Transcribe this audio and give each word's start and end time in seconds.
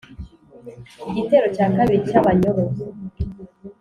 igitero 1.09 1.47
cya 1.55 1.67
kabiri 1.75 2.05
cy'abanyoro. 2.09 2.63